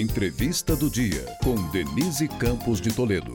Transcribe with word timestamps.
Entrevista 0.00 0.74
do 0.74 0.88
dia 0.88 1.26
com 1.44 1.54
Denise 1.70 2.26
Campos 2.26 2.80
de 2.80 2.94
Toledo. 2.94 3.30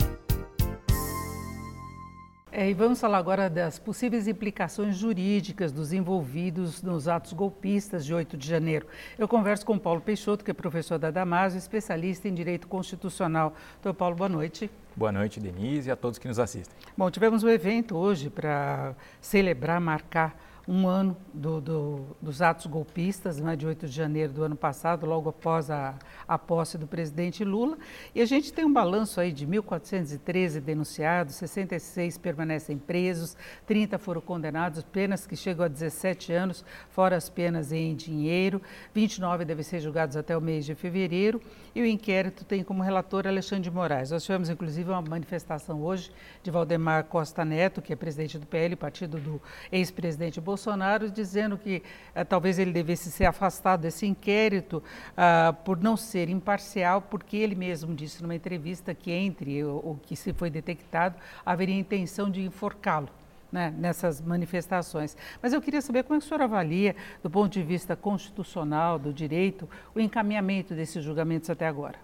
É, 2.52 2.68
e 2.68 2.74
vamos 2.74 3.00
falar 3.00 3.20
agora 3.20 3.48
das 3.48 3.78
possíveis 3.78 4.28
implicações 4.28 4.98
jurídicas 4.98 5.72
dos 5.72 5.94
envolvidos 5.94 6.82
nos 6.82 7.08
atos 7.08 7.34
golpistas 7.34 8.04
de 8.04 8.12
8 8.12 8.36
de 8.36 8.48
janeiro. 8.48 8.88
Eu 9.20 9.28
converso 9.28 9.64
com 9.64 9.78
Paulo 9.78 10.02
Peixoto, 10.02 10.44
que 10.44 10.50
é 10.50 10.54
professor 10.56 10.98
da 10.98 11.12
Damaso, 11.12 11.56
especialista 11.56 12.28
em 12.28 12.34
direito 12.34 12.68
constitucional. 12.68 13.54
Doutor 13.84 13.96
Paulo, 13.96 14.16
boa 14.16 14.30
noite. 14.30 14.72
Boa 14.96 15.12
noite, 15.12 15.40
Denise, 15.40 15.90
e 15.90 15.92
a 15.92 15.96
todos 15.96 16.18
que 16.18 16.28
nos 16.28 16.40
assistem. 16.40 16.76
Bom, 16.98 17.12
tivemos 17.12 17.44
um 17.44 17.50
evento 17.50 17.96
hoje 17.96 18.32
para 18.32 18.96
celebrar, 19.22 19.80
marcar 19.80 20.36
um 20.68 20.86
ano 20.86 21.16
do, 21.34 21.62
do, 21.62 22.18
dos 22.22 22.42
atos 22.42 22.66
golpistas, 22.66 23.40
né, 23.40 23.56
de 23.56 23.66
8 23.66 23.88
de 23.88 23.92
janeiro 23.92 24.34
do 24.34 24.44
ano 24.44 24.56
passado, 24.56 25.06
logo 25.06 25.30
após 25.30 25.72
a, 25.72 25.96
a 26.28 26.38
posse 26.38 26.78
do 26.78 26.86
presidente 26.86 27.46
Lula. 27.46 27.78
E 28.14 28.22
a 28.22 28.26
gente 28.26 28.52
tem 28.52 28.66
um 28.66 28.74
balanço 28.74 29.22
aí 29.22 29.32
de 29.32 29.48
1.413 29.48 30.60
denunciados, 30.60 31.36
66 31.36 32.18
permanecem 32.18 32.78
presos, 32.78 33.38
30 33.66 33.98
foram 33.98 34.20
condenados, 34.20 34.84
penas 34.84 35.26
que 35.26 35.38
chegam 35.38 35.66
a 35.66 35.70
17 35.70 36.34
anos, 36.34 36.66
fora 36.90 37.16
as 37.16 37.30
penas 37.30 37.72
em 37.72 37.96
dinheiro, 37.96 38.62
29 38.94 39.46
devem 39.46 39.64
ser 39.64 39.80
julgados 39.80 40.18
até 40.18 40.36
o 40.36 40.42
mês 40.42 40.66
de 40.66 40.76
fevereiro. 40.76 41.42
E 41.74 41.82
o 41.82 41.86
inquérito 41.86 42.44
tem 42.44 42.64
como 42.64 42.82
relator 42.82 43.28
Alexandre 43.28 43.66
de 43.66 43.72
Moraes. 43.72 44.10
Nós 44.10 44.24
tivemos, 44.24 44.50
inclusive, 44.50 44.90
uma 44.90 45.02
manifestação 45.02 45.84
hoje 45.84 46.12
de 46.42 46.50
Valdemar 46.50 47.04
Costa 47.04 47.46
Neto, 47.46 47.84
que 47.84 47.94
é 47.94 47.96
presidente 47.96 48.40
do 48.40 48.48
PL, 48.48 48.76
partido 48.76 49.20
do 49.20 49.40
ex-presidente 49.72 50.42
Bolsonaro 50.42 50.57
Bolsonaro 50.58 51.12
dizendo 51.12 51.56
que 51.56 51.84
eh, 52.16 52.24
talvez 52.24 52.58
ele 52.58 52.72
devesse 52.72 53.12
ser 53.12 53.26
afastado 53.26 53.82
desse 53.82 54.08
inquérito 54.08 54.82
ah, 55.16 55.56
por 55.64 55.78
não 55.78 55.96
ser 55.96 56.30
imparcial, 56.30 57.00
porque 57.00 57.38
ele 57.38 57.54
mesmo 57.54 57.94
disse 57.94 58.24
numa 58.24 58.34
entrevista 58.34 58.96
que 58.96 59.12
entre 59.12 59.64
o, 59.64 59.76
o 59.78 60.00
que 60.02 60.16
se 60.16 60.34
foi 60.34 60.50
detectado 60.50 61.16
haveria 61.46 61.78
intenção 61.78 62.30
de 62.30 62.42
enforcá-lo. 62.42 63.10
Né, 63.50 63.74
nessas 63.78 64.20
manifestações. 64.20 65.16
Mas 65.42 65.54
eu 65.54 65.62
queria 65.62 65.82
saber 65.82 66.04
como 66.04 66.18
é 66.18 66.20
que 66.20 66.26
o 66.26 66.28
senhor 66.28 66.42
avalia, 66.42 66.94
do 67.24 67.30
ponto 67.30 67.54
de 67.54 67.64
vista 67.64 67.96
constitucional, 67.96 69.00
do 69.00 69.14
direito, 69.14 69.70
o 69.96 70.02
encaminhamento 70.02 70.74
desses 70.74 71.02
julgamentos 71.02 71.50
até 71.50 71.66
agora. 71.66 71.98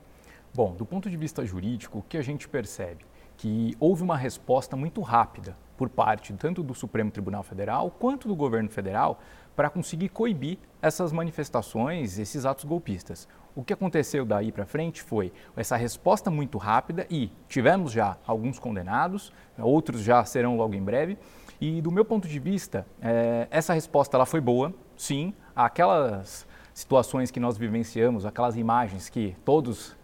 Bom, 0.53 0.73
do 0.73 0.86
ponto 0.86 1.09
de 1.09 1.17
vista 1.17 1.45
jurídico, 1.45 1.99
o 1.99 2.02
que 2.02 2.17
a 2.17 2.22
gente 2.22 2.47
percebe? 2.47 3.03
Que 3.44 3.75
houve 3.77 4.02
uma 4.02 4.16
resposta 4.16 4.77
muito 4.77 5.02
rápida 5.02 5.58
por 5.75 5.89
parte 5.89 6.31
tanto 6.31 6.63
do 6.63 6.73
Supremo 6.73 7.11
Tribunal 7.11 7.44
Federal 7.44 7.91
quanto 7.91 8.25
do 8.25 8.38
governo 8.38 8.69
federal 8.69 9.19
para 9.53 9.69
conseguir 9.69 10.08
coibir 10.08 10.58
essas 10.81 11.11
manifestações, 11.11 12.17
esses 12.17 12.45
atos 12.45 12.64
golpistas. 12.64 13.27
O 13.53 13.61
que 13.61 13.73
aconteceu 13.73 14.23
daí 14.23 14.49
para 14.49 14.66
frente 14.66 15.03
foi 15.03 15.33
essa 15.58 15.75
resposta 15.75 16.31
muito 16.31 16.58
rápida 16.58 17.05
e 17.09 17.33
tivemos 17.49 17.91
já 17.91 18.16
alguns 18.25 18.59
condenados, 18.59 19.33
outros 19.59 20.03
já 20.03 20.23
serão 20.23 20.55
logo 20.55 20.73
em 20.73 20.81
breve. 20.81 21.17
E 21.59 21.81
do 21.81 21.91
meu 21.91 22.05
ponto 22.05 22.30
de 22.30 22.39
vista, 22.39 22.88
é, 23.02 23.49
essa 23.52 23.73
resposta 23.73 24.16
ela 24.16 24.25
foi 24.25 24.39
boa, 24.39 24.73
sim. 24.95 25.33
Aquelas 25.53 26.47
situações 26.73 27.30
que 27.30 27.41
nós 27.41 27.58
vivenciamos, 27.58 28.25
aquelas 28.25 28.55
imagens 28.55 29.09
que 29.09 29.36
todos 29.44 29.97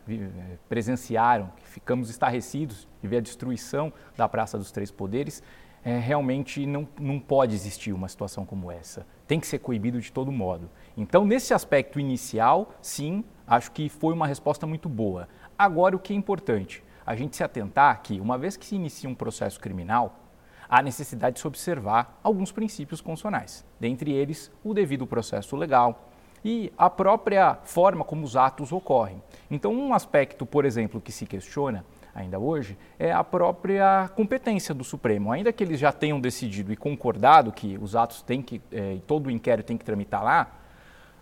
presenciaram, 0.68 1.52
que 1.58 1.68
ficamos 1.68 2.10
estarrecidos 2.10 2.88
de 3.02 3.08
ver 3.08 3.18
a 3.18 3.22
destruição 3.22 3.92
da 4.16 4.28
Praça 4.28 4.58
dos 4.58 4.72
Três 4.72 4.92
Poderes, 4.92 5.44
é, 5.84 5.98
realmente 5.98 6.66
não, 6.66 6.88
não 7.00 7.20
pode 7.20 7.56
existir 7.56 7.94
uma 7.94 8.08
situação 8.08 8.46
como 8.46 8.72
essa. 8.72 9.06
Tem 9.28 9.40
que 9.40 9.48
ser 9.48 9.60
coibido 9.60 10.00
de 10.00 10.12
todo 10.12 10.32
modo. 10.32 10.70
Então, 10.98 11.26
nesse 11.26 11.54
aspecto 11.54 12.00
inicial, 12.00 12.74
sim, 12.82 13.24
acho 13.48 13.72
que 13.72 13.90
foi 13.90 14.14
uma 14.14 14.28
resposta 14.28 14.68
muito 14.68 14.90
boa. 14.90 15.28
Agora, 15.58 15.96
o 15.96 16.00
que 16.00 16.14
é 16.14 16.16
importante? 16.16 16.84
A 17.06 17.16
gente 17.16 17.36
se 17.36 17.44
atentar 17.44 18.02
que, 18.02 18.20
uma 18.20 18.38
vez 18.38 18.58
que 18.58 18.66
se 18.66 18.76
inicia 18.76 19.10
um 19.10 19.16
processo 19.16 19.60
criminal, 19.60 20.20
há 20.68 20.82
necessidade 20.82 21.36
de 21.36 21.40
se 21.40 21.48
observar 21.48 22.20
alguns 22.24 22.52
princípios 22.52 23.02
constitucionais, 23.02 23.66
dentre 23.80 24.12
eles 24.12 24.52
o 24.64 24.74
devido 24.74 25.08
processo 25.08 25.56
legal 25.56 26.09
e 26.44 26.72
a 26.78 26.90
própria 26.90 27.56
forma 27.64 28.04
como 28.04 28.26
os 28.26 28.36
atos 28.36 28.72
ocorrem. 28.72 29.22
Então, 29.50 29.74
um 29.74 29.94
aspecto, 29.94 30.46
por 30.46 30.66
exemplo, 30.66 31.02
que 31.02 31.12
se 31.12 31.26
questiona 31.26 31.86
ainda 32.14 32.40
hoje, 32.40 32.78
é 32.98 33.12
a 33.12 33.24
própria 33.24 34.10
competência 34.16 34.74
do 34.74 34.84
Supremo. 34.84 35.32
Ainda 35.32 35.54
que 35.54 35.64
eles 35.64 35.80
já 35.80 35.92
tenham 35.92 36.20
decidido 36.20 36.72
e 36.72 36.76
concordado 36.76 37.52
que 37.52 37.78
os 37.82 37.96
atos 37.96 38.22
têm 38.22 38.42
que, 38.42 38.62
é, 38.72 38.98
todo 39.08 39.28
o 39.28 39.32
inquérito 39.32 39.68
tem 39.68 39.78
que 39.78 39.86
tramitar 39.86 40.24
lá, 40.24 40.52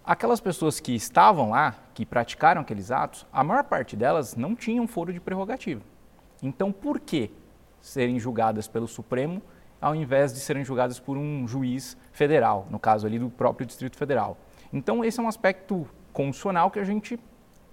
aquelas 0.05 0.39
pessoas 0.39 0.79
que 0.79 0.95
estavam 0.95 1.51
lá, 1.51 1.75
que 1.93 2.05
praticaram 2.05 2.61
aqueles 2.61 2.91
atos, 2.91 3.25
a 3.31 3.43
maior 3.43 3.63
parte 3.63 3.95
delas 3.95 4.35
não 4.35 4.55
tinham 4.55 4.87
foro 4.87 5.11
de 5.11 5.19
prerrogativa. 5.19 5.81
Então, 6.41 6.71
por 6.71 6.99
que 6.99 7.31
serem 7.81 8.19
julgadas 8.19 8.67
pelo 8.67 8.87
Supremo 8.87 9.41
ao 9.79 9.95
invés 9.95 10.33
de 10.33 10.39
serem 10.39 10.63
julgadas 10.63 10.99
por 10.99 11.17
um 11.17 11.47
juiz 11.47 11.95
federal, 12.11 12.67
no 12.69 12.79
caso 12.79 13.05
ali 13.05 13.19
do 13.19 13.29
próprio 13.29 13.65
Distrito 13.65 13.95
Federal? 13.95 14.37
Então, 14.71 15.03
esse 15.03 15.19
é 15.19 15.23
um 15.23 15.27
aspecto 15.27 15.87
constitucional 16.13 16.71
que 16.71 16.79
a 16.79 16.83
gente 16.83 17.19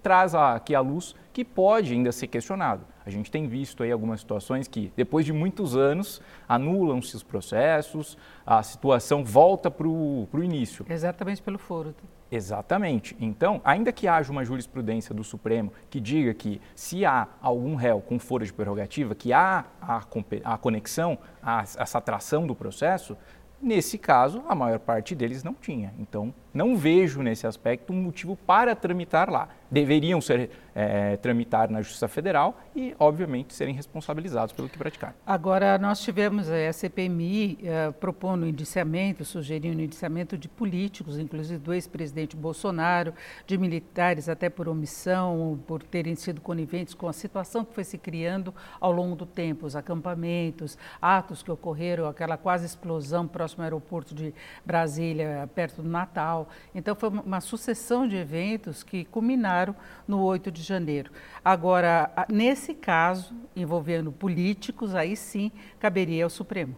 traz 0.01 0.35
aqui 0.35 0.75
à 0.75 0.81
luz 0.81 1.15
que 1.33 1.43
pode 1.43 1.91
ainda 1.91 2.11
ser 2.11 2.27
questionado. 2.27 2.85
A 3.03 3.09
gente 3.09 3.31
tem 3.31 3.47
visto 3.47 3.81
aí 3.81 3.91
algumas 3.91 4.19
situações 4.19 4.67
que, 4.67 4.93
depois 4.95 5.25
de 5.25 5.33
muitos 5.33 5.75
anos, 5.75 6.21
anulam-se 6.47 7.15
os 7.15 7.23
processos, 7.23 8.17
a 8.45 8.61
situação 8.61 9.23
volta 9.23 9.69
para 9.71 9.87
o 9.87 10.27
início. 10.43 10.85
Exatamente 10.87 11.41
pelo 11.41 11.57
foro. 11.57 11.95
Exatamente. 12.31 13.15
Então, 13.19 13.61
ainda 13.63 13.91
que 13.91 14.07
haja 14.07 14.31
uma 14.31 14.45
jurisprudência 14.45 15.13
do 15.13 15.23
Supremo 15.23 15.73
que 15.89 15.99
diga 15.99 16.33
que 16.33 16.61
se 16.75 17.03
há 17.03 17.27
algum 17.41 17.75
réu 17.75 18.01
com 18.01 18.19
foro 18.19 18.45
de 18.45 18.53
prerrogativa, 18.53 19.15
que 19.15 19.33
há 19.33 19.65
a, 19.81 20.01
a 20.43 20.57
conexão, 20.57 21.17
a, 21.41 21.61
essa 21.61 21.97
atração 21.97 22.45
do 22.45 22.55
processo, 22.55 23.17
Nesse 23.61 23.97
caso, 23.97 24.43
a 24.47 24.53
maior 24.53 24.79
parte 24.79 25.15
deles 25.15 25.43
não 25.43 25.53
tinha. 25.53 25.93
Então, 25.97 26.33
não 26.55 26.77
vejo 26.77 27.21
nesse 27.21 27.45
aspecto 27.45 27.91
um 27.91 28.01
motivo 28.01 28.37
para 28.37 28.73
tramitar 28.73 29.29
lá. 29.29 29.49
Deveriam 29.69 30.21
ser 30.21 30.49
é, 30.75 31.15
tramitar 31.17 31.69
na 31.71 31.81
Justiça 31.81 32.07
Federal 32.07 32.59
e, 32.75 32.93
obviamente, 32.99 33.53
serem 33.53 33.73
responsabilizados 33.73 34.53
pelo 34.53 34.67
que 34.67 34.77
praticaram. 34.77 35.13
Agora, 35.25 35.77
nós 35.77 36.01
tivemos 36.01 36.49
a 36.49 36.73
CPMI 36.73 37.59
é, 37.63 37.91
propondo 37.91 38.45
indiciamento, 38.45 39.23
sugerindo 39.23 39.81
indiciamento 39.81 40.37
de 40.37 40.49
políticos, 40.49 41.17
inclusive 41.17 41.59
do 41.59 41.73
ex-presidente 41.73 42.35
Bolsonaro, 42.35 43.13
de 43.47 43.57
militares 43.57 44.27
até 44.29 44.49
por 44.49 44.67
omissão, 44.67 45.59
por 45.65 45.81
terem 45.81 46.15
sido 46.15 46.41
coniventes 46.41 46.93
com 46.93 47.07
a 47.07 47.13
situação 47.13 47.63
que 47.63 47.73
foi 47.73 47.83
se 47.83 47.97
criando 47.97 48.53
ao 48.79 48.91
longo 48.91 49.15
do 49.15 49.25
tempo, 49.25 49.65
os 49.65 49.75
acampamentos, 49.75 50.77
atos 51.01 51.41
que 51.41 51.51
ocorreram, 51.51 52.07
aquela 52.07 52.37
quase 52.37 52.65
explosão 52.65 53.27
próximo 53.27 53.61
ao 53.61 53.65
aeroporto 53.65 54.13
de 54.13 54.33
Brasília, 54.65 55.49
perto 55.55 55.81
do 55.81 55.89
Natal. 55.89 56.44
Então, 56.73 56.95
foi 56.95 57.09
uma 57.09 57.41
sucessão 57.41 58.07
de 58.07 58.15
eventos 58.15 58.83
que 58.83 59.05
culminaram 59.05 59.75
no 60.07 60.21
8 60.21 60.51
de 60.51 60.61
janeiro. 60.61 61.11
Agora, 61.43 62.11
nesse 62.29 62.73
caso, 62.73 63.33
envolvendo 63.55 64.11
políticos, 64.11 64.95
aí 64.95 65.15
sim 65.15 65.51
caberia 65.79 66.23
ao 66.23 66.29
Supremo. 66.29 66.75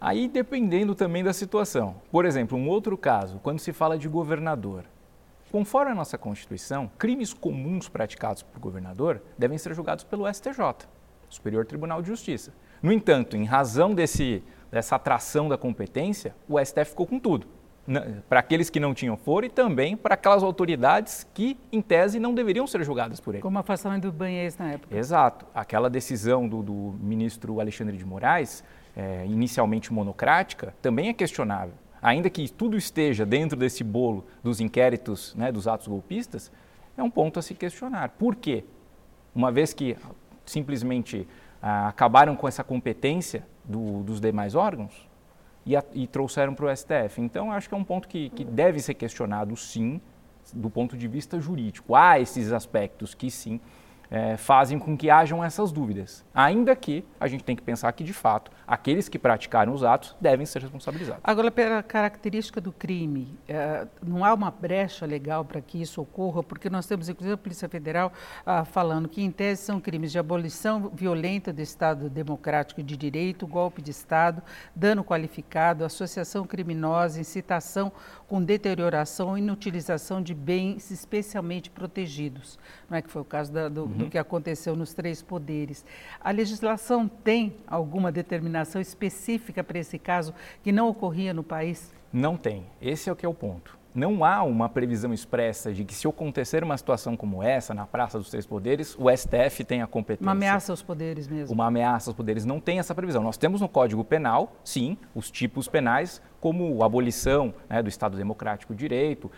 Aí 0.00 0.28
dependendo 0.28 0.94
também 0.94 1.24
da 1.24 1.32
situação. 1.32 1.96
Por 2.10 2.26
exemplo, 2.26 2.58
um 2.58 2.68
outro 2.68 2.96
caso, 2.98 3.40
quando 3.42 3.58
se 3.58 3.72
fala 3.72 3.96
de 3.96 4.06
governador. 4.06 4.84
Conforme 5.50 5.92
a 5.92 5.94
nossa 5.94 6.18
Constituição, 6.18 6.90
crimes 6.98 7.32
comuns 7.32 7.88
praticados 7.88 8.42
por 8.42 8.58
governador 8.58 9.22
devem 9.38 9.56
ser 9.56 9.72
julgados 9.72 10.04
pelo 10.04 10.26
STJ, 10.26 10.88
Superior 11.30 11.64
Tribunal 11.64 12.02
de 12.02 12.08
Justiça. 12.08 12.52
No 12.82 12.92
entanto, 12.92 13.36
em 13.36 13.44
razão 13.44 13.94
desse, 13.94 14.42
dessa 14.70 14.96
atração 14.96 15.48
da 15.48 15.56
competência, 15.56 16.34
o 16.48 16.62
STF 16.62 16.90
ficou 16.90 17.06
com 17.06 17.18
tudo. 17.18 17.46
Para 18.28 18.40
aqueles 18.40 18.70
que 18.70 18.80
não 18.80 18.94
tinham 18.94 19.16
foro 19.16 19.44
e 19.44 19.50
também 19.50 19.96
para 19.96 20.14
aquelas 20.14 20.42
autoridades 20.42 21.26
que, 21.34 21.56
em 21.70 21.82
tese, 21.82 22.18
não 22.18 22.34
deveriam 22.34 22.66
ser 22.66 22.82
julgadas 22.82 23.20
por 23.20 23.34
ele. 23.34 23.42
Como 23.42 23.58
a 23.58 23.60
afastamento 23.60 24.04
do 24.04 24.12
Banhês 24.12 24.56
na 24.56 24.72
época. 24.72 24.96
Exato. 24.96 25.46
Aquela 25.54 25.90
decisão 25.90 26.48
do, 26.48 26.62
do 26.62 26.94
ministro 27.00 27.60
Alexandre 27.60 27.96
de 27.96 28.04
Moraes, 28.04 28.64
é, 28.96 29.26
inicialmente 29.26 29.92
monocrática, 29.92 30.74
também 30.80 31.08
é 31.08 31.12
questionável. 31.12 31.74
Ainda 32.00 32.30
que 32.30 32.50
tudo 32.50 32.76
esteja 32.76 33.26
dentro 33.26 33.58
desse 33.58 33.84
bolo 33.84 34.24
dos 34.42 34.60
inquéritos 34.60 35.34
né, 35.34 35.52
dos 35.52 35.68
atos 35.68 35.86
golpistas, 35.86 36.50
é 36.96 37.02
um 37.02 37.10
ponto 37.10 37.38
a 37.38 37.42
se 37.42 37.54
questionar. 37.54 38.10
Por 38.10 38.34
quê? 38.34 38.64
Uma 39.34 39.50
vez 39.50 39.74
que 39.74 39.96
simplesmente 40.46 41.26
ah, 41.60 41.88
acabaram 41.88 42.36
com 42.36 42.46
essa 42.46 42.62
competência 42.62 43.44
do, 43.64 44.02
dos 44.02 44.20
demais 44.20 44.54
órgãos 44.54 45.08
e, 45.66 45.76
a, 45.76 45.84
e 45.92 46.06
trouxeram 46.06 46.54
para 46.54 46.66
o 46.66 46.76
STF. 46.76 47.20
Então, 47.20 47.50
acho 47.50 47.68
que 47.68 47.74
é 47.74 47.78
um 47.78 47.84
ponto 47.84 48.08
que, 48.08 48.30
que 48.30 48.44
deve 48.44 48.80
ser 48.80 48.94
questionado, 48.94 49.56
sim, 49.56 50.00
do 50.52 50.68
ponto 50.68 50.96
de 50.96 51.08
vista 51.08 51.40
jurídico. 51.40 51.94
Há 51.94 52.20
esses 52.20 52.52
aspectos 52.52 53.14
que, 53.14 53.30
sim, 53.30 53.60
é, 54.14 54.36
fazem 54.36 54.78
com 54.78 54.96
que 54.96 55.10
hajam 55.10 55.42
essas 55.42 55.72
dúvidas. 55.72 56.24
Ainda 56.32 56.76
que 56.76 57.04
a 57.18 57.26
gente 57.26 57.42
tem 57.42 57.56
que 57.56 57.62
pensar 57.62 57.90
que, 57.90 58.04
de 58.04 58.12
fato, 58.12 58.48
aqueles 58.64 59.08
que 59.08 59.18
praticaram 59.18 59.72
os 59.72 59.82
atos 59.82 60.14
devem 60.20 60.46
ser 60.46 60.62
responsabilizados. 60.62 61.20
Agora, 61.24 61.50
pela 61.50 61.82
característica 61.82 62.60
do 62.60 62.70
crime, 62.70 63.36
é, 63.48 63.88
não 64.00 64.24
há 64.24 64.32
uma 64.32 64.52
brecha 64.52 65.04
legal 65.04 65.44
para 65.44 65.60
que 65.60 65.82
isso 65.82 66.00
ocorra, 66.00 66.44
porque 66.44 66.70
nós 66.70 66.86
temos, 66.86 67.08
inclusive, 67.08 67.34
a 67.34 67.36
Polícia 67.36 67.68
Federal 67.68 68.12
ah, 68.46 68.64
falando 68.64 69.08
que, 69.08 69.20
em 69.20 69.32
tese, 69.32 69.62
são 69.62 69.80
crimes 69.80 70.12
de 70.12 70.18
abolição 70.18 70.92
violenta 70.94 71.52
do 71.52 71.60
Estado 71.60 72.08
democrático 72.08 72.84
de 72.84 72.96
direito, 72.96 73.48
golpe 73.48 73.82
de 73.82 73.90
Estado, 73.90 74.40
dano 74.76 75.02
qualificado, 75.02 75.84
associação 75.84 76.46
criminosa, 76.46 77.20
incitação 77.20 77.90
com 78.28 78.40
deterioração 78.40 79.36
e 79.36 79.40
inutilização 79.40 80.22
de 80.22 80.34
bens 80.34 80.92
especialmente 80.92 81.68
protegidos, 81.68 82.58
não 82.88 82.96
é 82.96 83.02
que 83.02 83.10
foi 83.10 83.22
o 83.22 83.24
caso 83.24 83.52
da, 83.52 83.68
do, 83.68 83.84
uhum. 83.84 84.03
Do 84.04 84.10
que 84.10 84.18
aconteceu 84.18 84.76
nos 84.76 84.94
três 84.94 85.22
poderes. 85.22 85.84
A 86.20 86.30
legislação 86.30 87.08
tem 87.08 87.56
alguma 87.66 88.10
determinação 88.10 88.80
específica 88.80 89.62
para 89.62 89.78
esse 89.78 89.98
caso 89.98 90.34
que 90.62 90.72
não 90.72 90.88
ocorria 90.88 91.34
no 91.34 91.42
país? 91.42 91.92
Não 92.12 92.36
tem. 92.36 92.64
Esse 92.80 93.08
é 93.08 93.12
o 93.12 93.16
que 93.16 93.26
é 93.26 93.28
o 93.28 93.34
ponto 93.34 93.83
não 93.94 94.24
há 94.24 94.42
uma 94.42 94.68
previsão 94.68 95.14
expressa 95.14 95.72
de 95.72 95.84
que 95.84 95.94
se 95.94 96.08
acontecer 96.08 96.64
uma 96.64 96.76
situação 96.76 97.16
como 97.16 97.42
essa 97.42 97.72
na 97.72 97.86
Praça 97.86 98.18
dos 98.18 98.28
Três 98.28 98.44
Poderes, 98.44 98.96
o 98.98 99.08
STF 99.08 99.62
tem 99.64 99.82
a 99.82 99.86
competência. 99.86 100.24
Uma 100.24 100.32
ameaça 100.32 100.72
aos 100.72 100.82
poderes 100.82 101.28
mesmo. 101.28 101.54
Uma 101.54 101.66
ameaça 101.66 102.10
aos 102.10 102.16
poderes 102.16 102.44
não 102.44 102.58
tem 102.58 102.80
essa 102.80 102.94
previsão. 102.94 103.22
Nós 103.22 103.36
temos 103.36 103.60
no 103.60 103.68
Código 103.68 104.04
Penal, 104.04 104.56
sim, 104.64 104.98
os 105.14 105.30
tipos 105.30 105.68
penais, 105.68 106.20
como 106.40 106.82
a 106.82 106.86
abolição 106.86 107.54
né, 107.68 107.82
do 107.82 107.88
Estado 107.88 108.16
Democrático 108.16 108.74
de 108.74 108.80
Direito, 108.80 109.30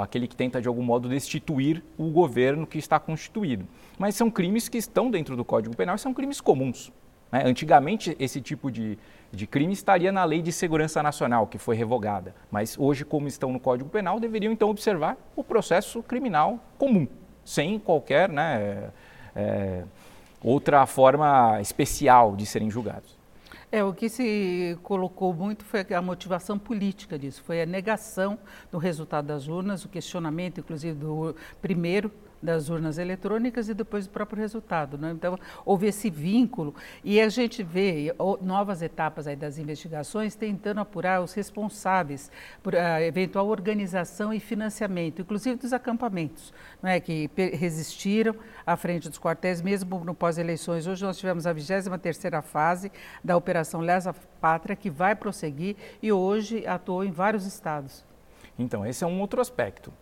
aquele 0.00 0.28
que 0.28 0.36
tenta 0.36 0.60
de 0.60 0.68
algum 0.68 0.82
modo 0.82 1.08
destituir 1.08 1.84
o 1.98 2.10
governo 2.10 2.66
que 2.66 2.78
está 2.78 3.00
constituído. 3.00 3.66
Mas 3.98 4.14
são 4.14 4.30
crimes 4.30 4.68
que 4.68 4.78
estão 4.78 5.10
dentro 5.10 5.36
do 5.36 5.44
Código 5.44 5.76
Penal 5.76 5.96
e 5.96 5.98
são 5.98 6.14
crimes 6.14 6.40
comuns. 6.40 6.92
Né? 7.30 7.42
Antigamente, 7.44 8.16
esse 8.18 8.40
tipo 8.40 8.70
de, 8.70 8.98
de 9.32 9.46
crime 9.46 9.72
estaria 9.72 10.12
na 10.12 10.24
Lei 10.24 10.42
de 10.42 10.52
Segurança 10.52 11.02
Nacional, 11.02 11.46
que 11.46 11.58
foi 11.58 11.76
revogada. 11.76 12.34
Mas 12.50 12.78
hoje, 12.78 13.04
como 13.04 13.28
estão 13.28 13.52
no 13.52 13.60
Código 13.60 13.88
Penal, 13.88 14.20
deveriam 14.20 14.52
então 14.52 14.68
observar 14.68 15.16
o 15.34 15.42
processo 15.42 16.02
criminal 16.02 16.58
comum, 16.78 17.06
sem 17.44 17.78
qualquer 17.78 18.28
né, 18.28 18.90
é, 19.34 19.84
outra 20.42 20.86
forma 20.86 21.60
especial 21.60 22.36
de 22.36 22.46
serem 22.46 22.70
julgados. 22.70 23.16
É, 23.70 23.82
o 23.82 23.92
que 23.92 24.08
se 24.08 24.78
colocou 24.82 25.34
muito 25.34 25.64
foi 25.64 25.84
a 25.92 26.00
motivação 26.00 26.56
política 26.56 27.18
disso, 27.18 27.42
foi 27.44 27.60
a 27.60 27.66
negação 27.66 28.38
do 28.70 28.78
resultado 28.78 29.26
das 29.26 29.48
urnas, 29.48 29.84
o 29.84 29.88
questionamento, 29.88 30.60
inclusive, 30.60 30.94
do 30.94 31.34
primeiro 31.60 32.12
das 32.46 32.70
urnas 32.70 32.96
eletrônicas 32.96 33.68
e 33.68 33.74
depois 33.74 34.06
do 34.06 34.10
próprio 34.10 34.40
resultado. 34.40 34.96
Né? 34.96 35.10
Então, 35.10 35.38
houve 35.64 35.88
esse 35.88 36.08
vínculo 36.08 36.74
e 37.04 37.20
a 37.20 37.28
gente 37.28 37.62
vê 37.62 38.14
novas 38.40 38.80
etapas 38.80 39.26
aí 39.26 39.36
das 39.36 39.58
investigações 39.58 40.34
tentando 40.34 40.80
apurar 40.80 41.20
os 41.20 41.34
responsáveis 41.34 42.30
por 42.62 42.76
a 42.76 43.02
eventual 43.02 43.48
organização 43.48 44.32
e 44.32 44.40
financiamento, 44.40 45.20
inclusive 45.20 45.56
dos 45.56 45.72
acampamentos, 45.72 46.54
não 46.82 46.88
é? 46.88 47.00
que 47.00 47.28
resistiram 47.52 48.34
à 48.64 48.76
frente 48.76 49.08
dos 49.08 49.18
quartéis, 49.18 49.60
mesmo 49.60 50.04
no 50.04 50.14
pós-eleições. 50.14 50.86
Hoje 50.86 51.04
nós 51.04 51.18
tivemos 51.18 51.46
a 51.46 51.54
23ª 51.54 52.40
fase 52.42 52.92
da 53.22 53.36
Operação 53.36 53.80
Lesa 53.80 54.14
Pátria, 54.40 54.76
que 54.76 54.88
vai 54.88 55.16
prosseguir 55.16 55.76
e 56.00 56.12
hoje 56.12 56.66
atuou 56.66 57.04
em 57.04 57.10
vários 57.10 57.44
estados. 57.44 58.04
Então, 58.58 58.86
esse 58.86 59.02
é 59.02 59.06
um 59.06 59.20
outro 59.20 59.40
aspecto 59.40 59.92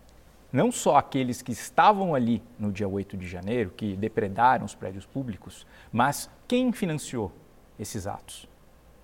não 0.54 0.70
só 0.70 0.96
aqueles 0.96 1.42
que 1.42 1.50
estavam 1.50 2.14
ali 2.14 2.40
no 2.56 2.70
dia 2.70 2.86
8 2.86 3.16
de 3.16 3.26
janeiro, 3.26 3.72
que 3.76 3.96
depredaram 3.96 4.64
os 4.64 4.72
prédios 4.72 5.04
públicos, 5.04 5.66
mas 5.90 6.30
quem 6.46 6.70
financiou 6.70 7.32
esses 7.76 8.06
atos? 8.06 8.48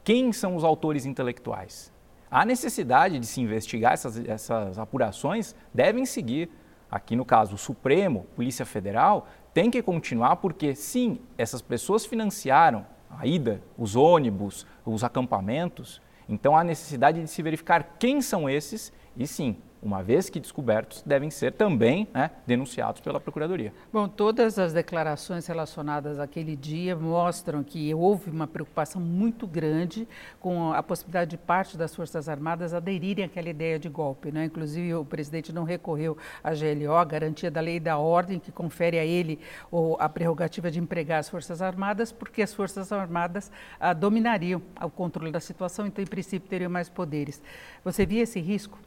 Quem 0.05 0.33
são 0.33 0.55
os 0.55 0.63
autores 0.63 1.05
intelectuais? 1.05 1.93
A 2.31 2.45
necessidade 2.45 3.19
de 3.19 3.27
se 3.27 3.41
investigar 3.41 3.95
essas, 3.95 4.17
essas 4.29 4.79
apurações 4.79 5.57
devem 5.75 6.07
seguir. 6.07 6.49
Aqui 6.89 7.17
no 7.17 7.25
caso, 7.25 7.57
o 7.57 7.59
Supremo, 7.59 8.27
Polícia 8.37 8.65
Federal, 8.65 9.27
tem 9.53 9.73
que 9.73 9.83
continuar 9.83 10.37
porque, 10.37 10.77
sim, 10.77 11.19
essas 11.37 11.61
pessoas 11.61 12.07
financiaram 12.07 12.87
a 13.11 13.27
ida, 13.27 13.61
os 13.77 13.97
ônibus, 13.97 14.65
os 14.87 15.03
acampamentos. 15.03 16.01
Então 16.29 16.57
há 16.57 16.63
necessidade 16.63 17.21
de 17.21 17.27
se 17.29 17.43
verificar 17.43 17.97
quem 17.99 18.23
são 18.23 18.49
esses 18.49 18.93
e, 19.17 19.27
sim, 19.27 19.57
uma 19.83 20.03
vez 20.03 20.29
que 20.29 20.39
descobertos, 20.39 21.03
devem 21.05 21.31
ser 21.31 21.53
também 21.53 22.07
né, 22.13 22.31
denunciados 22.47 23.01
pela 23.01 23.19
Procuradoria. 23.19 23.73
Bom, 23.93 24.07
todas 24.09 24.59
as 24.59 24.73
declarações 24.73 25.47
relacionadas 25.47 26.19
àquele 26.19 26.55
dia 26.55 26.95
mostram 26.95 27.65
que 27.65 27.95
houve 27.95 28.31
uma 28.31 28.47
preocupação 28.47 29.01
muito 29.01 29.47
grande 29.47 30.07
com 30.39 30.73
a 30.73 30.83
possibilidade 30.83 31.31
de 31.31 31.39
parte 31.39 31.77
das 31.77 31.95
Forças 31.95 32.29
Armadas 32.29 32.75
aderirem 32.75 33.25
àquela 33.25 33.49
ideia 33.49 33.79
de 33.79 33.89
golpe. 33.89 34.31
Né? 34.31 34.45
Inclusive, 34.45 34.95
o 34.95 35.05
presidente 35.05 35.53
não 35.53 35.65
recorreu 35.65 36.17
à 36.45 36.51
GLO, 36.51 37.05
garantia 37.07 37.51
da 37.51 37.61
lei 37.61 37.77
e 37.77 37.81
da 37.81 37.97
ordem, 37.97 38.39
que 38.39 38.53
confere 38.53 38.99
a 38.99 39.05
ele 39.05 39.41
a 39.99 40.09
prerrogativa 40.09 40.71
de 40.71 40.79
empregar 40.79 41.21
as 41.21 41.29
Forças 41.29 41.63
Armadas, 41.63 42.13
porque 42.13 42.43
as 42.43 42.53
Forças 42.53 42.93
Armadas 42.93 43.51
ah, 43.79 43.93
dominariam 43.93 44.61
o 44.81 44.91
controle 44.91 45.33
da 45.33 45.41
situação, 45.41 45.87
então, 45.87 46.03
em 46.03 46.07
princípio, 46.07 46.49
teriam 46.49 46.71
mais 46.71 46.89
poderes. 46.89 47.43
Você 47.85 48.05
via 48.05 48.23
esse 48.23 48.41
risco? 48.41 48.79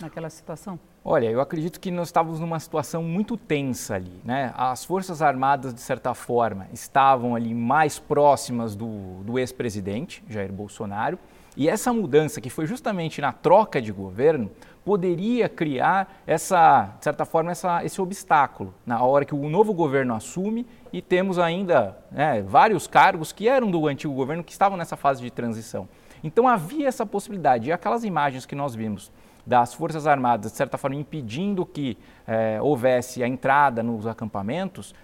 Naquela 0.00 0.30
situação? 0.30 0.78
Olha, 1.04 1.28
eu 1.30 1.40
acredito 1.40 1.80
que 1.80 1.90
nós 1.90 2.08
estávamos 2.08 2.38
numa 2.38 2.60
situação 2.60 3.02
muito 3.02 3.36
tensa 3.36 3.96
ali. 3.96 4.20
Né? 4.24 4.52
As 4.56 4.84
Forças 4.84 5.20
Armadas, 5.20 5.74
de 5.74 5.80
certa 5.80 6.14
forma, 6.14 6.68
estavam 6.72 7.34
ali 7.34 7.52
mais 7.52 7.98
próximas 7.98 8.76
do, 8.76 9.22
do 9.24 9.38
ex-presidente, 9.38 10.22
Jair 10.28 10.52
Bolsonaro, 10.52 11.18
e 11.56 11.68
essa 11.68 11.92
mudança, 11.92 12.40
que 12.40 12.48
foi 12.48 12.66
justamente 12.66 13.20
na 13.20 13.32
troca 13.32 13.82
de 13.82 13.92
governo, 13.92 14.50
poderia 14.84 15.48
criar 15.48 16.22
essa, 16.26 16.94
de 16.98 17.04
certa 17.04 17.24
forma, 17.24 17.50
essa, 17.50 17.84
esse 17.84 18.00
obstáculo 18.00 18.74
na 18.86 19.02
hora 19.02 19.24
que 19.24 19.34
o 19.34 19.48
novo 19.48 19.72
governo 19.72 20.14
assume 20.14 20.66
e 20.92 21.00
temos 21.00 21.38
ainda 21.38 21.96
né, 22.10 22.42
vários 22.42 22.86
cargos 22.86 23.32
que 23.32 23.48
eram 23.48 23.70
do 23.70 23.86
antigo 23.86 24.12
governo 24.12 24.42
que 24.42 24.52
estavam 24.52 24.76
nessa 24.76 24.96
fase 24.96 25.22
de 25.22 25.30
transição. 25.30 25.88
Então 26.22 26.46
havia 26.46 26.88
essa 26.88 27.04
possibilidade. 27.04 27.68
E 27.68 27.72
aquelas 27.72 28.04
imagens 28.04 28.46
que 28.46 28.54
nós 28.54 28.74
vimos 28.74 29.10
das 29.46 29.74
Forças 29.74 30.06
Armadas, 30.06 30.52
de 30.52 30.56
certa 30.56 30.78
forma, 30.78 30.96
impedindo 30.96 31.66
que 31.66 31.98
é, 32.26 32.60
houvesse 32.62 33.22
a 33.22 33.28
entrada 33.28 33.82
nos 33.82 34.06
acampamentos, 34.06 34.94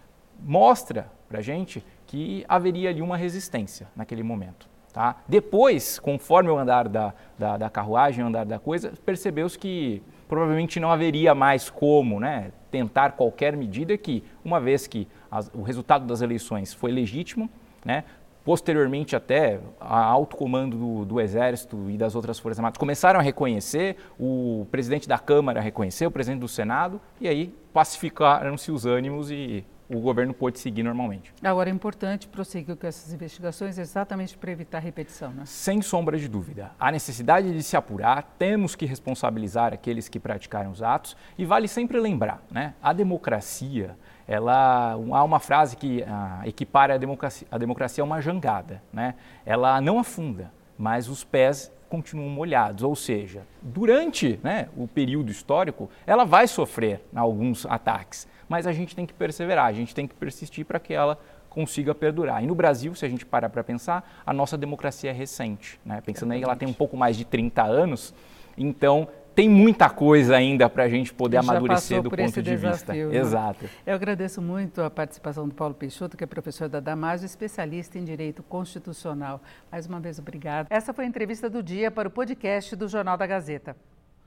mostra 0.41 1.11
para 1.29 1.39
a 1.39 1.43
gente 1.43 1.85
que 2.07 2.45
haveria 2.49 2.91
ali 2.91 3.03
uma 3.03 3.17
resistência 3.17 3.89
naquele 3.95 4.23
momento. 4.23 4.69
Tá? 4.93 5.17
Depois, 5.29 5.99
conforme 5.99 6.51
o 6.51 6.57
andar 6.57 6.89
da, 6.89 7.13
da, 7.39 7.57
da 7.57 7.71
carruagem, 7.71 8.25
o 8.25 8.29
andar 8.29 8.47
da 8.47 8.59
coisa, 8.59 8.93
percebeu-se 9.05 9.59
que 9.59 10.03
provavelmente 10.27 10.81
não 10.81 10.91
haveria 10.91 11.35
mais 11.35 11.69
como 11.69 12.19
né, 12.19 12.53
tentar 12.71 13.13
qualquer 13.13 13.57
medida 13.57 13.97
que, 13.99 14.25
uma 14.45 14.59
vez 14.59 14.87
que 14.87 15.07
as, 15.31 15.51
o 15.55 15.63
resultado 15.63 16.07
das 16.07 16.23
eleições 16.23 16.73
foi 16.73 16.91
legítimo, 16.91 17.51
né, 17.85 18.05
posteriormente 18.49 19.15
até 19.15 19.61
a 19.79 20.03
alto 20.03 20.35
comando 20.35 20.79
do, 20.79 21.05
do, 21.05 21.21
Exército 21.21 21.91
e 21.91 21.99
das 21.99 22.15
outras 22.15 22.39
Forças 22.39 22.59
Armadas 22.59 22.79
começaram 22.79 23.21
a 23.21 23.23
reconhecer, 23.23 23.97
o 24.19 24.67
presidente 24.71 25.07
da 25.07 25.19
Câmara 25.19 25.61
reconheceu, 25.61 26.09
o 26.09 26.11
presidente 26.11 26.41
do 26.41 26.49
Senado, 26.49 26.99
e 27.21 27.29
aí 27.29 27.55
pacificaram-se 27.75 28.73
os 28.73 28.87
ânimos 28.87 29.31
e 29.31 29.67
o 29.87 30.01
governo 30.01 30.33
pôde 30.33 30.59
seguir 30.59 30.83
normalmente. 30.83 31.31
Agora 31.43 31.69
é 31.69 31.73
importante 31.73 32.27
prosseguir 32.27 32.75
com 32.75 32.87
essas 32.87 33.13
investigações 33.13 33.77
exatamente 33.77 34.39
para 34.39 34.51
evitar 34.51 34.79
repetição, 34.79 35.31
né? 35.31 35.43
Sem 35.45 35.83
sombra 35.83 36.17
de 36.17 36.27
dúvida. 36.27 36.71
Há 36.81 36.91
necessidade 36.91 37.53
de 37.53 37.63
se 37.63 37.77
apurar, 37.77 38.35
temos 38.39 38.75
que 38.75 38.87
responsabilizar 38.87 39.75
aqueles 39.75 40.09
que 40.09 40.19
praticaram 40.19 40.71
os 40.71 40.83
atos 40.83 41.15
e 41.37 41.45
vale 41.45 41.69
sempre 41.69 42.01
lembrar, 42.01 42.43
né? 42.51 42.73
A 42.83 42.95
democracia 42.95 43.95
ela 44.29 44.93
há 44.93 45.25
uma 45.25 45.41
frase 45.41 45.75
que 45.75 46.05
ah, 46.07 46.43
equipara 46.45 46.95
a 46.95 46.99
democracia, 46.99 47.49
a 47.51 47.57
democracia 47.57 48.05
a 48.05 48.05
uma 48.05 48.21
jangada. 48.21 48.83
Né? 48.93 49.15
Ela 49.47 49.81
não 49.81 49.99
afunda, 49.99 50.53
mas 50.77 51.09
os 51.09 51.25
pés 51.25 51.73
continuam 51.89 52.29
molhados, 52.29 52.85
ou 52.85 52.95
seja, 52.95 53.47
durante 53.63 54.39
né, 54.43 54.69
o 54.77 54.87
período 54.87 55.33
histórico, 55.33 55.89
ela 56.07 56.25
vai 56.25 56.47
sofrer 56.47 57.01
alguns 57.15 57.65
ataques, 57.65 58.29
mas 58.47 58.67
a 58.67 58.73
gente 58.73 58.95
tem 58.95 59.07
que 59.07 59.15
perseverar, 59.15 59.65
a 59.65 59.73
gente 59.73 59.95
tem 59.95 60.07
que 60.07 60.15
persistir 60.15 60.67
para 60.67 60.79
que 60.79 60.93
ela 60.93 61.19
consiga 61.49 61.95
perdurar. 61.95 62.45
E 62.45 62.47
no 62.47 62.55
Brasil, 62.55 62.95
se 62.95 63.07
a 63.07 63.09
gente 63.09 63.25
parar 63.25 63.49
para 63.49 63.65
pensar, 63.65 64.23
a 64.25 64.35
nossa 64.35 64.57
democracia 64.57 65.11
é 65.11 65.13
recente. 65.13 65.81
Né? 65.85 66.03
Pensando 66.05 66.33
aí 66.33 66.39
que 66.39 66.45
ela 66.45 66.55
tem 66.55 66.69
um 66.69 66.75
pouco 66.75 66.97
mais 66.97 67.17
de 67.17 67.25
30 67.25 67.63
anos, 67.63 68.15
então 68.57 69.09
tem 69.39 69.49
muita 69.49 69.89
coisa 69.89 70.35
ainda 70.35 70.69
para 70.69 70.83
a 70.83 70.89
gente 70.89 71.15
poder 71.15 71.37
Já 71.37 71.43
amadurecer 71.43 72.03
do 72.03 72.11
ponto 72.11 72.43
de 72.43 72.57
desafio, 72.57 72.73
vista. 72.73 72.93
Né? 72.93 73.17
Exato. 73.19 73.71
Eu 73.87 73.95
agradeço 73.95 74.43
muito 74.43 74.83
a 74.83 74.91
participação 74.91 75.47
do 75.47 75.55
Paulo 75.55 75.75
Peixoto, 75.75 76.17
que 76.17 76.25
é 76.25 76.27
professor 76.27 76.69
da 76.69 76.81
Damásio, 76.81 77.25
especialista 77.25 78.01
em 78.01 78.05
Direito 78.05 78.43
Constitucional. 78.43 79.41
Mais 79.71 79.87
uma 79.87 80.01
vez, 80.01 80.19
obrigada. 80.19 80.67
Essa 80.69 80.93
foi 80.93 81.05
a 81.05 81.07
entrevista 81.07 81.49
do 81.49 81.63
dia 81.63 81.89
para 81.89 82.09
o 82.09 82.11
podcast 82.11 82.75
do 82.75 82.89
Jornal 82.89 83.17
da 83.17 83.29
Gazeta. 83.29 83.77